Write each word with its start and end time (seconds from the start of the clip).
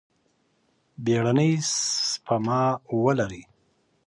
بیړنۍ 1.03 1.53
سپما 2.09 2.61
ولرئ. 3.03 3.41